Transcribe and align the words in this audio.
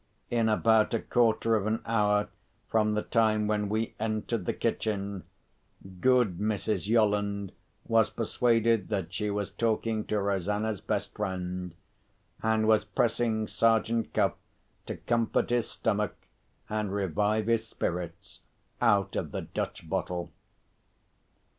In 0.31 0.49
about 0.49 0.95
a 0.95 0.99
quarter 0.99 1.53
of 1.55 1.67
an 1.67 1.83
hour 1.85 2.29
from 2.67 2.95
the 2.95 3.03
time 3.03 3.45
when 3.45 3.69
we 3.69 3.93
entered 3.99 4.47
the 4.47 4.53
kitchen, 4.53 5.25
good 5.99 6.39
Mrs. 6.39 6.87
Yolland 6.87 7.51
was 7.85 8.09
persuaded 8.09 8.87
that 8.89 9.13
she 9.13 9.29
was 9.29 9.51
talking 9.51 10.03
to 10.05 10.19
Rosanna's 10.19 10.81
best 10.81 11.13
friend, 11.13 11.75
and 12.41 12.67
was 12.67 12.83
pressing 12.83 13.47
Sergeant 13.47 14.11
Cuff 14.15 14.33
to 14.87 14.97
comfort 14.97 15.51
his 15.51 15.69
stomach 15.69 16.15
and 16.67 16.91
revive 16.91 17.45
his 17.45 17.67
spirits 17.67 18.39
out 18.81 19.15
of 19.15 19.31
the 19.31 19.41
Dutch 19.43 19.87
bottle. 19.87 20.31